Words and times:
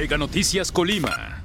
Mega 0.00 0.16
Noticias 0.16 0.72
Colima. 0.72 1.44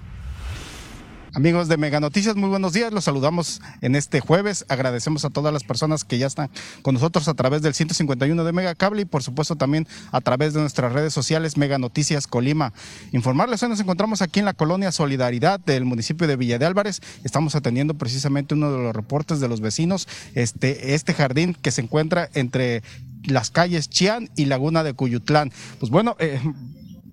Amigos 1.34 1.68
de 1.68 1.76
Mega 1.76 2.00
Noticias, 2.00 2.38
muy 2.38 2.48
buenos 2.48 2.72
días. 2.72 2.94
Los 2.94 3.04
saludamos 3.04 3.60
en 3.82 3.98
este 3.98 4.22
jueves. 4.22 4.64
Agradecemos 4.70 5.26
a 5.26 5.30
todas 5.30 5.52
las 5.52 5.66
personas 5.66 6.06
que 6.06 6.18
ya 6.18 6.28
están 6.28 6.50
con 6.82 6.94
nosotros 6.94 7.28
a 7.28 7.34
través 7.34 7.62
del 7.64 7.74
151 7.74 8.46
de 8.46 8.54
Mega 8.54 8.74
Cable 8.74 9.02
y 9.02 9.06
por 9.06 9.24
supuesto 9.24 9.58
también 9.58 9.90
a 10.14 10.22
través 10.22 10.54
de 10.54 10.62
nuestras 10.62 10.94
redes 10.94 11.14
sociales 11.14 11.58
Mega 11.58 11.78
Noticias 11.80 12.28
Colima. 12.28 12.72
Informarles, 13.12 13.62
hoy 13.62 13.68
nos 13.68 13.82
encontramos 13.82 14.22
aquí 14.22 14.40
en 14.40 14.46
la 14.46 14.54
colonia 14.54 14.94
Solidaridad 14.94 15.60
del 15.60 15.84
municipio 15.84 16.26
de 16.26 16.38
Villa 16.38 16.58
de 16.58 16.66
Álvarez. 16.66 17.02
Estamos 17.26 17.56
atendiendo 17.56 17.96
precisamente 17.96 18.54
uno 18.54 18.72
de 18.72 18.82
los 18.82 18.96
reportes 18.96 19.42
de 19.42 19.50
los 19.50 19.60
vecinos, 19.60 20.08
este, 20.34 20.94
este 20.94 21.14
jardín 21.14 21.58
que 21.62 21.72
se 21.72 21.82
encuentra 21.82 22.30
entre 22.34 22.84
las 23.26 23.52
calles 23.52 23.90
Chián 23.90 24.30
y 24.38 24.46
Laguna 24.46 24.86
de 24.86 24.94
Cuyutlán. 24.94 25.52
Pues 25.78 25.92
bueno, 25.92 26.16
eh, 26.20 26.40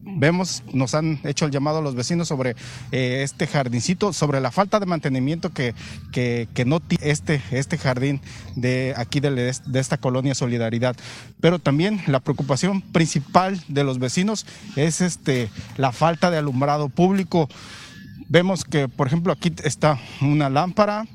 vemos, 0.04 0.62
nos 0.72 0.94
han 0.94 1.20
hecho 1.24 1.46
el 1.46 1.50
llamado 1.50 1.80
los 1.80 1.94
vecinos 1.94 2.28
sobre 2.28 2.56
eh, 2.90 3.22
este 3.22 3.46
jardincito, 3.46 4.12
sobre 4.12 4.40
la 4.40 4.50
falta 4.50 4.80
de 4.80 4.86
mantenimiento 4.86 5.50
que, 5.50 5.74
que, 6.12 6.64
no 6.64 6.80
tiene 6.80 7.10
este, 7.10 7.42
este 7.50 7.78
jardín 7.78 8.20
de 8.56 8.94
aquí 8.96 9.20
de, 9.20 9.30
de, 9.30 9.80
esta 9.80 9.98
colonia 9.98 10.34
Solidaridad. 10.34 10.96
Pero 11.40 11.58
también 11.58 12.02
la 12.06 12.20
preocupación 12.20 12.80
principal 12.80 13.62
de 13.68 13.84
los 13.84 13.98
vecinos 13.98 14.46
es 14.76 15.00
este, 15.00 15.48
la 15.76 15.92
falta 15.92 16.30
de 16.30 16.38
alumbrado 16.38 16.88
público. 16.88 17.48
Vemos 18.28 18.64
que, 18.64 18.88
por 18.88 19.06
ejemplo, 19.06 19.32
aquí 19.32 19.52
está 19.62 19.98
una 20.20 20.48
lámpara, 20.48 21.06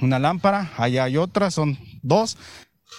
una 0.00 0.18
lámpara, 0.18 0.72
allá 0.76 1.04
hay 1.04 1.16
otra, 1.16 1.50
son 1.50 1.78
dos, 2.02 2.36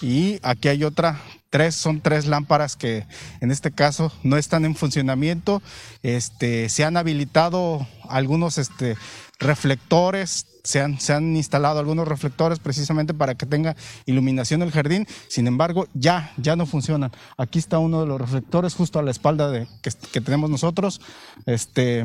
y 0.02 0.38
aquí 0.42 0.68
hay 0.68 0.84
otra 0.84 1.20
tres, 1.50 1.74
son 1.74 2.00
tres 2.00 2.26
lámparas 2.26 2.76
que 2.76 3.06
en 3.40 3.50
este 3.50 3.70
caso 3.70 4.12
no 4.22 4.36
están 4.36 4.64
en 4.64 4.74
funcionamiento. 4.74 5.62
Este, 6.02 6.68
se 6.68 6.84
han 6.84 6.96
habilitado 6.96 7.86
algunos 8.08 8.58
este, 8.58 8.96
reflectores, 9.38 10.46
se 10.64 10.80
han, 10.80 11.00
se 11.00 11.12
han, 11.12 11.36
instalado 11.36 11.78
algunos 11.78 12.08
reflectores 12.08 12.58
precisamente 12.58 13.14
para 13.14 13.34
que 13.36 13.46
tenga 13.46 13.76
iluminación 14.06 14.62
el 14.62 14.72
jardín. 14.72 15.06
Sin 15.28 15.46
embargo, 15.46 15.86
ya, 15.94 16.32
ya 16.36 16.56
no 16.56 16.66
funcionan. 16.66 17.12
Aquí 17.36 17.58
está 17.58 17.78
uno 17.78 18.00
de 18.00 18.06
los 18.06 18.20
reflectores 18.20 18.74
justo 18.74 18.98
a 18.98 19.02
la 19.02 19.10
espalda 19.10 19.50
de, 19.50 19.66
que, 19.82 20.20
tenemos 20.20 20.50
nosotros. 20.50 21.00
Este, 21.46 22.04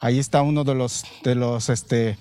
ahí 0.00 0.18
está 0.18 0.42
uno 0.42 0.64
de 0.64 0.74
los, 0.74 1.04
de 1.22 1.34
los 1.34 1.68
este, 1.68 2.18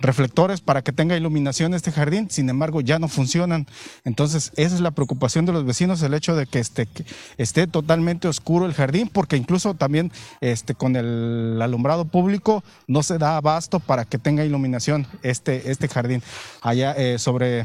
reflectores 0.00 0.60
para 0.60 0.82
que 0.82 0.92
tenga 0.92 1.16
iluminación 1.16 1.74
este 1.74 1.92
jardín, 1.92 2.30
sin 2.30 2.48
embargo 2.50 2.80
ya 2.80 2.98
no 2.98 3.08
funcionan. 3.08 3.66
Entonces 4.04 4.52
esa 4.56 4.74
es 4.74 4.80
la 4.80 4.90
preocupación 4.90 5.46
de 5.46 5.52
los 5.52 5.64
vecinos, 5.64 6.02
el 6.02 6.14
hecho 6.14 6.36
de 6.36 6.46
que 6.46 6.58
esté, 6.58 6.88
esté 7.36 7.66
totalmente 7.66 8.28
oscuro 8.28 8.66
el 8.66 8.74
jardín, 8.74 9.08
porque 9.08 9.36
incluso 9.36 9.74
también 9.74 10.12
este, 10.40 10.74
con 10.74 10.96
el 10.96 11.60
alumbrado 11.60 12.04
público 12.04 12.62
no 12.86 13.02
se 13.02 13.18
da 13.18 13.36
abasto 13.36 13.80
para 13.80 14.04
que 14.04 14.18
tenga 14.18 14.44
iluminación 14.44 15.06
este, 15.22 15.70
este 15.70 15.88
jardín. 15.88 16.22
Allá 16.62 16.92
eh, 16.96 17.18
sobre 17.18 17.64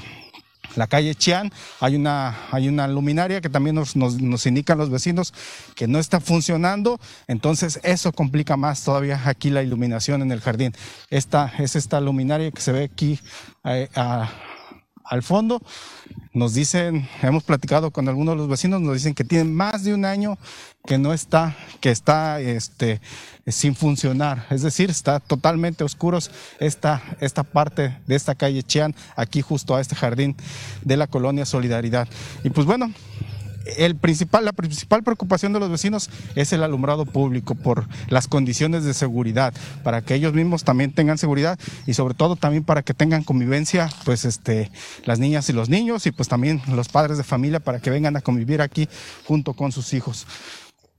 la 0.76 0.88
calle 0.88 1.16
Chian, 1.16 1.52
hay 1.80 1.96
una, 1.96 2.36
hay 2.52 2.68
una 2.68 2.88
luminaria 2.88 3.42
que 3.42 3.50
también 3.50 3.76
nos, 3.76 3.96
nos, 3.96 4.46
indican 4.46 4.78
los 4.78 4.90
vecinos 4.90 5.34
que 5.76 5.88
no 5.88 6.00
está 6.00 6.20
funcionando, 6.20 7.00
entonces 7.28 7.80
eso 7.84 8.12
complica 8.12 8.58
más 8.58 8.84
todavía 8.84 9.22
aquí 9.26 9.50
la 9.50 9.64
iluminación 9.64 10.22
en 10.22 10.32
el 10.32 10.42
jardín. 10.42 10.74
Esta 11.10 11.52
es 11.58 11.76
esta 11.76 12.02
luminaria 12.02 12.52
que 12.52 12.62
se 12.62 12.72
ve 12.72 12.84
aquí 12.84 13.20
eh, 13.64 13.90
al 13.96 15.24
fondo. 15.24 15.62
Nos 16.34 16.56
dicen, 16.56 17.08
hemos 17.22 17.44
platicado 17.44 17.92
con 17.92 18.10
algunos 18.10 18.34
de 18.34 18.38
los 18.38 18.48
vecinos, 18.48 18.82
nos 18.82 18.96
dicen 18.96 19.14
que 19.14 19.24
tienen 19.24 19.54
más 19.54 19.84
de 19.84 19.94
un 19.94 20.04
año 20.04 20.40
que 20.84 20.98
no 20.98 21.14
está, 21.14 21.56
que 21.80 21.92
está 21.92 22.42
este, 22.42 23.02
sin 23.46 23.76
funcionar. 23.76 24.48
Es 24.50 24.64
decir, 24.64 24.90
está 24.90 25.20
totalmente 25.20 25.84
oscuros 25.84 26.32
esta, 26.60 27.04
esta 27.20 27.44
parte 27.44 28.00
de 28.08 28.16
esta 28.16 28.34
calle 28.34 28.64
Chian, 28.64 28.96
aquí 29.16 29.42
justo 29.42 29.76
a 29.76 29.82
este 29.82 29.96
jardín 29.96 30.36
de 30.82 30.98
la 30.98 31.06
colonia 31.06 31.46
Solidaridad. 31.46 32.08
Y 32.44 32.50
pues 32.50 32.66
bueno, 32.66 32.92
el 33.66 33.96
principal, 33.96 34.46
la 34.46 34.54
principal 34.54 35.04
preocupación 35.04 35.54
de 35.54 35.60
los 35.60 35.70
vecinos 35.70 36.10
es 36.36 36.54
el 36.54 36.64
alumbrado 36.64 37.06
público 37.06 37.56
por 37.56 37.88
las 38.08 38.28
condiciones 38.28 38.84
de 38.84 38.94
seguridad, 38.94 39.54
para 39.84 40.02
que 40.02 40.16
ellos 40.16 40.34
mismos 40.34 40.64
también 40.64 40.94
tengan 40.94 41.18
seguridad 41.18 41.60
y 41.86 41.94
sobre 41.94 42.14
todo 42.14 42.36
también 42.36 42.64
para 42.64 42.84
que 42.84 42.94
tengan 42.94 43.24
convivencia, 43.24 43.90
pues 44.06 44.26
este, 44.26 44.72
las 45.06 45.20
niñas 45.20 45.50
y 45.50 45.54
los 45.54 45.70
niños 45.70 46.06
y 46.06 46.12
pues 46.12 46.28
también 46.30 46.62
los 46.68 46.90
padres 46.90 47.18
de 47.18 47.24
familia 47.24 47.60
para 47.60 47.80
que 47.80 47.90
vengan 47.90 48.16
a 48.16 48.22
convivir 48.22 48.62
aquí 48.62 48.88
junto 49.26 49.54
con 49.54 49.72
sus 49.72 49.94
hijos. 49.94 50.28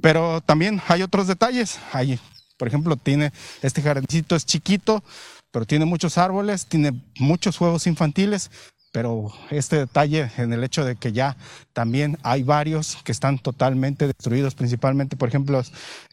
Pero 0.00 0.40
también 0.40 0.82
hay 0.88 1.02
otros 1.02 1.26
detalles. 1.26 1.78
Hay, 1.92 2.18
por 2.58 2.68
ejemplo, 2.68 2.96
tiene 2.96 3.32
este 3.62 3.82
jardincito 3.82 4.36
es 4.36 4.44
chiquito, 4.44 5.02
pero 5.50 5.66
tiene 5.66 5.84
muchos 5.84 6.18
árboles, 6.18 6.66
tiene 6.66 7.00
muchos 7.18 7.56
juegos 7.56 7.86
infantiles, 7.86 8.50
pero 8.94 9.32
este 9.50 9.76
detalle 9.76 10.30
en 10.36 10.52
el 10.52 10.62
hecho 10.62 10.84
de 10.84 10.94
que 10.94 11.10
ya 11.10 11.36
también 11.72 12.16
hay 12.22 12.44
varios 12.44 12.96
que 13.02 13.10
están 13.10 13.40
totalmente 13.40 14.06
destruidos, 14.06 14.54
principalmente, 14.54 15.16
por 15.16 15.28
ejemplo, 15.28 15.60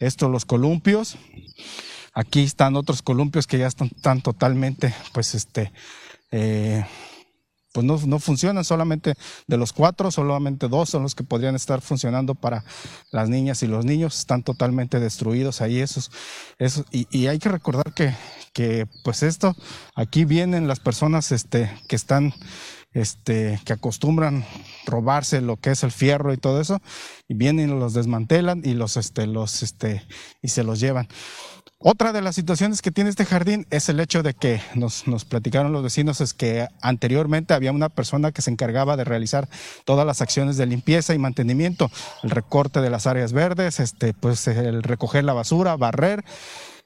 estos 0.00 0.28
los 0.28 0.44
columpios. 0.44 1.16
Aquí 2.12 2.42
están 2.42 2.74
otros 2.74 3.00
columpios 3.00 3.46
que 3.46 3.58
ya 3.58 3.68
están, 3.68 3.88
están 3.94 4.20
totalmente, 4.20 4.92
pues, 5.12 5.36
este, 5.36 5.70
eh, 6.32 6.84
pues 7.72 7.86
no, 7.86 8.00
no, 8.04 8.18
funcionan, 8.18 8.64
solamente 8.64 9.14
de 9.46 9.56
los 9.56 9.72
cuatro, 9.72 10.10
solamente 10.10 10.66
dos 10.66 10.90
son 10.90 11.04
los 11.04 11.14
que 11.14 11.22
podrían 11.22 11.54
estar 11.54 11.82
funcionando 11.82 12.34
para 12.34 12.64
las 13.12 13.28
niñas 13.28 13.62
y 13.62 13.68
los 13.68 13.84
niños, 13.84 14.18
están 14.18 14.42
totalmente 14.42 14.98
destruidos 14.98 15.60
ahí 15.60 15.78
esos, 15.78 16.10
esos 16.58 16.84
y, 16.90 17.06
y 17.16 17.28
hay 17.28 17.38
que 17.38 17.48
recordar 17.48 17.94
que, 17.94 18.12
que, 18.52 18.86
pues 19.04 19.22
esto, 19.22 19.56
aquí 19.94 20.24
vienen 20.24 20.68
las 20.68 20.80
personas 20.80 21.32
este, 21.32 21.70
que 21.88 21.96
están, 21.96 22.32
este, 22.92 23.60
que 23.64 23.72
acostumbran 23.72 24.44
robarse 24.86 25.40
lo 25.40 25.56
que 25.56 25.70
es 25.70 25.82
el 25.82 25.90
fierro 25.90 26.32
y 26.32 26.36
todo 26.36 26.60
eso, 26.60 26.80
y 27.28 27.34
vienen 27.34 27.70
y 27.70 27.72
los 27.72 27.94
desmantelan 27.94 28.62
y 28.64 28.74
los, 28.74 28.96
este, 28.96 29.26
los, 29.26 29.62
este, 29.62 30.06
y 30.42 30.48
se 30.48 30.64
los 30.64 30.80
llevan. 30.80 31.08
Otra 31.84 32.12
de 32.12 32.22
las 32.22 32.36
situaciones 32.36 32.80
que 32.80 32.92
tiene 32.92 33.10
este 33.10 33.24
jardín 33.24 33.66
es 33.70 33.88
el 33.88 33.98
hecho 33.98 34.22
de 34.22 34.34
que 34.34 34.60
nos, 34.76 35.08
nos, 35.08 35.24
platicaron 35.24 35.72
los 35.72 35.82
vecinos 35.82 36.20
es 36.20 36.32
que 36.32 36.68
anteriormente 36.80 37.54
había 37.54 37.72
una 37.72 37.88
persona 37.88 38.30
que 38.30 38.40
se 38.40 38.52
encargaba 38.52 38.96
de 38.96 39.02
realizar 39.02 39.48
todas 39.84 40.06
las 40.06 40.20
acciones 40.20 40.56
de 40.56 40.66
limpieza 40.66 41.12
y 41.12 41.18
mantenimiento, 41.18 41.90
el 42.22 42.30
recorte 42.30 42.80
de 42.80 42.90
las 42.90 43.08
áreas 43.08 43.32
verdes, 43.32 43.80
este, 43.80 44.14
pues 44.14 44.46
el 44.46 44.84
recoger 44.84 45.24
la 45.24 45.32
basura, 45.32 45.76
barrer 45.76 46.24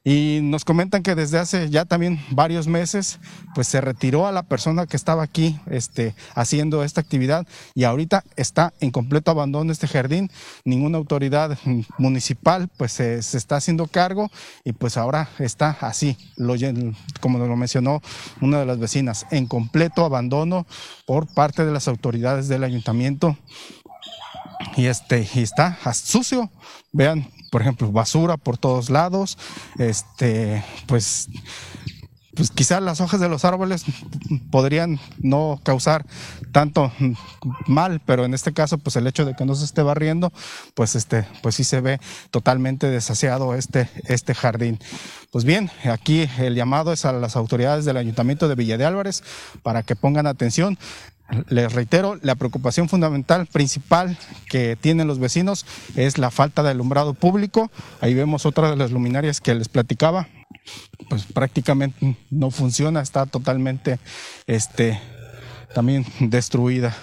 y 0.09 0.39
nos 0.41 0.65
comentan 0.65 1.03
que 1.03 1.17
desde 1.17 1.37
hace 1.37 1.69
ya 1.69 1.85
también 1.85 2.21
varios 2.31 2.69
meses, 2.69 3.19
pues 3.57 3.67
se 3.67 3.81
retiró 3.81 4.29
a 4.29 4.31
la 4.31 4.45
persona 4.45 4.87
que 4.87 4.97
estaba 4.97 5.25
aquí 5.25 5.59
este, 5.69 6.15
haciendo 6.37 6.85
esta 6.85 7.01
actividad 7.01 7.45
y 7.75 7.83
ahorita 7.83 8.23
está 8.37 8.73
en 8.79 8.93
completo 8.93 9.33
abandono 9.33 9.73
este 9.73 9.89
jardín. 9.89 10.31
Ninguna 10.65 10.99
autoridad 10.99 11.59
municipal 11.99 12.69
pues 12.77 12.93
se, 12.93 13.17
está 13.19 13.57
haciendo 13.57 13.89
cargo 13.89 14.31
y 14.63 14.75
pues 14.75 14.97
ahora 14.97 15.29
está 15.41 15.77
así, 15.81 16.17
lo, 16.37 16.55
como 17.19 17.39
lo 17.41 17.57
mencionó 17.57 18.01
una 18.41 18.61
de 18.61 18.67
las 18.67 18.79
vecinas, 18.79 19.27
en 19.33 19.47
completo 19.47 20.05
abandono 20.05 20.69
por 21.05 21.27
parte 21.27 21.67
de 21.67 21.73
las 21.73 21.89
autoridades 21.89 22.47
del 22.47 22.63
ayuntamiento. 22.63 23.37
Y 24.77 24.87
este, 24.87 25.29
y 25.35 25.41
está 25.41 25.79
sucio. 25.93 26.51
Vean, 26.93 27.29
por 27.51 27.63
ejemplo, 27.63 27.91
basura 27.91 28.37
por 28.37 28.59
todos 28.59 28.91
lados, 28.91 29.39
este, 29.79 30.65
pues 30.87 31.29
pues 32.37 32.51
quizás 32.51 32.83
las 32.83 33.01
hojas 33.01 33.19
de 33.19 33.29
los 33.29 33.45
árboles 33.45 33.85
podrían 34.51 35.01
no 35.19 35.59
causar 35.65 36.05
tanto 36.53 36.93
mal, 37.67 38.01
pero 38.05 38.25
en 38.25 38.35
este 38.35 38.53
caso, 38.53 38.79
pues 38.79 38.95
el 38.97 39.07
hecho 39.07 39.25
de 39.25 39.35
que 39.35 39.47
no 39.47 39.55
se 39.55 39.65
esté 39.65 39.83
barriendo, 39.83 40.33
pues 40.75 40.95
este, 40.95 41.27
pues 41.43 41.55
sí 41.55 41.65
se 41.65 41.81
ve 41.81 41.99
totalmente 42.31 42.89
desaseado 42.89 43.55
este, 43.55 43.89
este 44.05 44.35
jardín. 44.35 44.79
Pues 45.33 45.45
bien, 45.45 45.71
aquí 45.91 46.29
el 46.39 46.55
llamado 46.55 46.93
es 46.93 47.05
a 47.05 47.13
las 47.13 47.37
autoridades 47.37 47.85
del 47.85 47.97
Ayuntamiento 47.97 48.49
de 48.49 48.55
Villa 48.55 48.77
de 48.77 48.85
Álvarez 48.85 49.25
para 49.63 49.83
que 49.83 49.97
pongan 49.97 50.27
atención. 50.27 50.79
Les 51.49 51.73
reitero, 51.73 52.19
la 52.23 52.37
preocupación 52.37 52.89
fundamental, 52.89 53.47
principal 53.47 54.17
que 54.49 54.77
tienen 54.77 55.09
los 55.09 55.19
vecinos 55.19 55.67
es 55.97 56.19
la 56.19 56.31
falta 56.31 56.63
de 56.63 56.71
alumbrado 56.71 57.15
público. 57.15 57.71
Ahí 58.01 58.15
vemos 58.15 58.47
otra 58.47 58.71
de 58.71 58.77
las 58.77 58.93
luminarias 58.93 59.41
que 59.41 59.55
les 59.55 59.69
platicaba. 59.69 60.29
Pues 61.09 61.25
prácticamente 61.25 62.17
no 62.31 62.51
funciona, 62.51 63.01
está 63.01 63.27
totalmente 63.27 63.99
este, 64.47 65.01
también 65.75 66.05
destruida. 66.21 66.97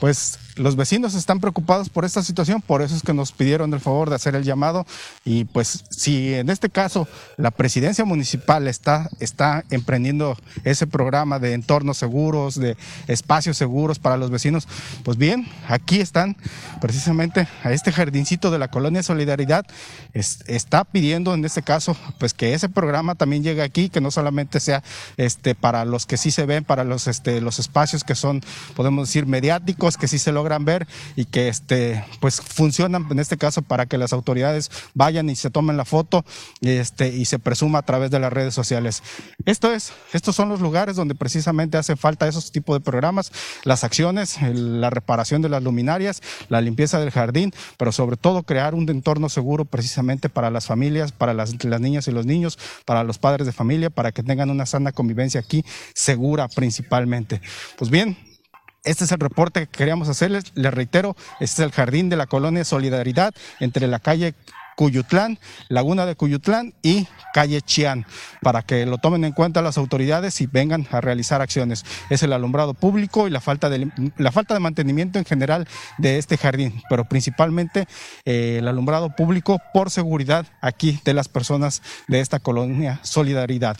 Pues 0.00 0.38
los 0.56 0.76
vecinos 0.76 1.14
están 1.14 1.40
preocupados 1.40 1.88
por 1.88 2.04
esta 2.04 2.22
situación, 2.22 2.60
por 2.60 2.82
eso 2.82 2.94
es 2.94 3.02
que 3.02 3.14
nos 3.14 3.32
pidieron 3.32 3.72
el 3.72 3.80
favor 3.80 4.10
de 4.10 4.16
hacer 4.16 4.34
el 4.34 4.44
llamado. 4.44 4.86
Y 5.24 5.44
pues 5.44 5.84
si 5.90 6.34
en 6.34 6.50
este 6.50 6.68
caso 6.68 7.08
la 7.36 7.50
presidencia 7.50 8.04
municipal 8.04 8.68
está, 8.68 9.08
está 9.18 9.64
emprendiendo 9.70 10.36
ese 10.64 10.86
programa 10.86 11.38
de 11.38 11.54
entornos 11.54 11.96
seguros, 11.96 12.56
de 12.56 12.76
espacios 13.06 13.56
seguros 13.56 13.98
para 13.98 14.16
los 14.16 14.30
vecinos, 14.30 14.68
pues 15.04 15.16
bien, 15.16 15.48
aquí 15.68 16.00
están 16.00 16.36
precisamente 16.80 17.48
a 17.62 17.72
este 17.72 17.92
jardincito 17.92 18.50
de 18.50 18.58
la 18.58 18.68
colonia 18.68 19.02
Solidaridad, 19.02 19.64
está 20.12 20.84
pidiendo 20.84 21.34
en 21.34 21.44
este 21.44 21.62
caso 21.62 21.96
pues 22.18 22.34
que 22.34 22.54
ese 22.54 22.68
programa 22.68 23.14
también 23.14 23.42
llegue 23.42 23.62
aquí, 23.62 23.88
que 23.88 24.00
no 24.00 24.10
solamente 24.10 24.60
sea 24.60 24.82
este, 25.16 25.54
para 25.54 25.84
los 25.84 26.06
que 26.06 26.16
sí 26.16 26.30
se 26.30 26.44
ven, 26.44 26.64
para 26.64 26.84
los, 26.84 27.06
este, 27.06 27.40
los 27.40 27.58
espacios 27.58 28.04
que 28.04 28.14
son, 28.14 28.42
podemos 28.76 29.08
decir, 29.08 29.26
mediáticos, 29.26 29.96
que 29.96 30.08
sí 30.08 30.18
se 30.18 30.32
logran 30.42 30.64
ver 30.64 30.88
y 31.14 31.24
que 31.24 31.46
este, 31.46 32.04
pues 32.18 32.40
funcionan 32.40 33.06
en 33.10 33.20
este 33.20 33.36
caso 33.36 33.62
para 33.62 33.86
que 33.86 33.96
las 33.96 34.12
autoridades 34.12 34.70
vayan 34.94 35.30
y 35.30 35.36
se 35.36 35.50
tomen 35.50 35.76
la 35.76 35.84
foto 35.84 36.24
este, 36.60 37.08
y 37.08 37.26
se 37.26 37.38
presuma 37.38 37.78
a 37.78 37.82
través 37.82 38.10
de 38.10 38.18
las 38.18 38.32
redes 38.32 38.54
sociales. 38.54 39.04
Esto 39.46 39.72
es, 39.72 39.92
estos 40.12 40.34
son 40.34 40.48
los 40.48 40.60
lugares 40.60 40.96
donde 40.96 41.14
precisamente 41.14 41.78
hace 41.78 41.94
falta 41.94 42.26
esos 42.26 42.50
tipos 42.50 42.74
de 42.74 42.80
programas, 42.80 43.30
las 43.62 43.84
acciones, 43.84 44.38
la 44.42 44.90
reparación 44.90 45.42
de 45.42 45.48
las 45.48 45.62
luminarias, 45.62 46.22
la 46.48 46.60
limpieza 46.60 46.98
del 46.98 47.12
jardín, 47.12 47.52
pero 47.76 47.92
sobre 47.92 48.16
todo 48.16 48.42
crear 48.42 48.74
un 48.74 48.88
entorno 48.88 49.28
seguro 49.28 49.64
precisamente 49.64 50.28
para 50.28 50.50
las 50.50 50.66
familias, 50.66 51.12
para 51.12 51.34
las, 51.34 51.64
las 51.64 51.80
niñas 51.80 52.08
y 52.08 52.10
los 52.10 52.26
niños, 52.26 52.58
para 52.84 53.04
los 53.04 53.18
padres 53.18 53.46
de 53.46 53.52
familia, 53.52 53.90
para 53.90 54.10
que 54.10 54.24
tengan 54.24 54.50
una 54.50 54.66
sana 54.66 54.90
convivencia 54.90 55.40
aquí, 55.40 55.64
segura 55.94 56.48
principalmente. 56.48 57.40
Pues 57.78 57.90
bien, 57.90 58.16
este 58.84 59.04
es 59.04 59.12
el 59.12 59.20
reporte 59.20 59.60
que 59.60 59.78
queríamos 59.78 60.08
hacerles. 60.08 60.52
Les 60.54 60.72
reitero, 60.72 61.16
este 61.40 61.62
es 61.62 61.66
el 61.66 61.72
jardín 61.72 62.08
de 62.08 62.16
la 62.16 62.26
colonia 62.26 62.64
Solidaridad 62.64 63.34
entre 63.60 63.86
la 63.86 63.98
calle 63.98 64.34
Cuyutlán, 64.76 65.38
Laguna 65.68 66.06
de 66.06 66.16
Cuyutlán 66.16 66.74
y 66.82 67.06
Calle 67.34 67.60
Chián, 67.60 68.06
para 68.40 68.62
que 68.62 68.86
lo 68.86 68.98
tomen 68.98 69.24
en 69.24 69.32
cuenta 69.32 69.62
las 69.62 69.78
autoridades 69.78 70.40
y 70.40 70.46
vengan 70.46 70.86
a 70.90 71.00
realizar 71.00 71.42
acciones. 71.42 71.84
Es 72.10 72.22
el 72.22 72.32
alumbrado 72.32 72.74
público 72.74 73.28
y 73.28 73.30
la 73.30 73.40
falta 73.40 73.68
de, 73.68 73.90
la 74.16 74.32
falta 74.32 74.54
de 74.54 74.60
mantenimiento 74.60 75.18
en 75.18 75.24
general 75.24 75.68
de 75.98 76.18
este 76.18 76.36
jardín, 76.36 76.82
pero 76.88 77.04
principalmente 77.04 77.86
eh, 78.24 78.56
el 78.58 78.68
alumbrado 78.68 79.14
público 79.14 79.60
por 79.72 79.90
seguridad 79.90 80.46
aquí 80.60 81.00
de 81.04 81.14
las 81.14 81.28
personas 81.28 81.82
de 82.08 82.20
esta 82.20 82.38
colonia 82.38 83.00
Solidaridad. 83.02 83.76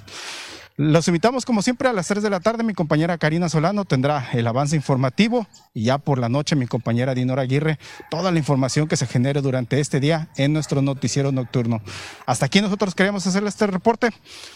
Los 0.82 1.06
invitamos 1.06 1.44
como 1.44 1.62
siempre 1.62 1.88
a 1.88 1.93
las 1.93 2.08
3 2.08 2.25
de 2.25 2.29
la 2.29 2.40
tarde. 2.40 2.64
Mi 2.64 2.75
compañera 2.75 3.17
Karina 3.17 3.49
Solano 3.49 3.84
tendrá 3.84 4.29
el 4.32 4.44
avance 4.49 4.75
informativo 4.75 5.46
y 5.73 5.84
ya 5.84 5.99
por 5.99 6.19
la 6.19 6.29
noche 6.29 6.56
mi 6.56 6.67
compañera 6.67 7.14
Dinora 7.14 7.43
Aguirre 7.43 7.79
toda 8.11 8.32
la 8.32 8.38
información 8.40 8.88
que 8.88 8.96
se 8.96 9.06
genere 9.06 9.43
durante 9.43 9.79
este 9.79 10.00
día 10.00 10.29
en 10.37 10.52
nuestro 10.52 10.82
noticiero 10.82 11.31
nocturno. 11.31 11.81
Hasta 12.26 12.46
aquí 12.46 12.61
nosotros 12.61 12.96
queremos 12.96 13.25
hacerle 13.25 13.49
este 13.49 13.69
reporte. 13.69 14.11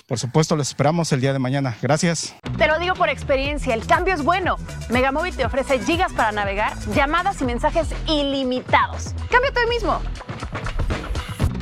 Por 0.09 0.19
supuesto, 0.19 0.57
les 0.57 0.67
esperamos 0.67 1.13
el 1.13 1.21
día 1.21 1.33
de 1.33 1.39
mañana. 1.39 1.77
Gracias. 1.81 2.35
Te 2.59 2.67
lo 2.67 2.81
digo 2.81 2.97
por 2.97 3.09
experiencia, 3.09 3.73
el 3.73 3.87
cambio 3.87 4.13
es 4.13 4.25
bueno. 4.25 4.57
Megamóvil 4.91 5.37
te 5.37 5.45
ofrece 5.45 5.79
gigas 5.79 6.13
para 6.13 6.33
navegar, 6.33 6.73
llamadas 6.93 7.41
y 7.41 7.45
mensajes 7.45 7.87
ilimitados. 8.09 9.15
Cámbiate 9.31 9.61
hoy 9.61 9.69
mismo. 9.69 10.01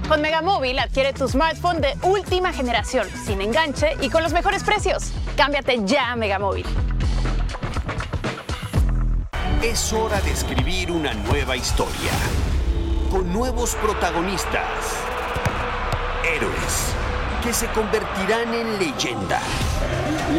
Con 0.09 0.21
Megamóvil 0.21 0.79
adquiere 0.79 1.15
tu 1.15 1.27
smartphone 1.27 1.81
de 1.81 1.95
última 2.03 2.53
generación, 2.53 3.09
sin 3.25 3.41
enganche 3.41 3.97
y 4.03 4.11
con 4.11 4.23
los 4.23 4.33
mejores 4.33 4.62
precios. 4.62 5.12
Cámbiate 5.35 5.81
ya 5.85 6.12
a 6.12 6.17
Megamóvil. 6.17 6.67
Es 9.62 9.93
hora 9.95 10.21
de 10.21 10.31
escribir 10.31 10.91
una 10.91 11.15
nueva 11.15 11.56
historia, 11.56 12.12
con 13.11 13.33
nuevos 13.33 13.75
protagonistas, 13.77 14.69
héroes 16.23 16.95
que 17.43 17.55
se 17.55 17.67
convertirán 17.69 18.53
en 18.53 18.79
leyenda. 18.79 19.41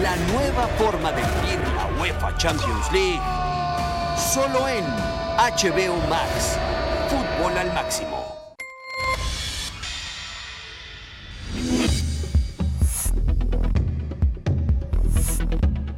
La 0.02 0.16
nueva 0.34 0.68
forma 0.78 1.12
de 1.12 1.22
vivir 1.22 1.60
la 1.76 1.88
UEFA 2.00 2.38
Champions 2.38 2.92
League, 2.92 3.22
solo 4.16 4.68
en 4.68 4.86
HBO 5.38 5.98
Max, 6.08 6.58
fútbol 7.10 7.58
al 7.58 7.74
máximo. 7.74 8.25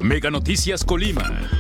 Mega 0.07 0.31
Noticias 0.31 0.86
Colima. 0.86 1.56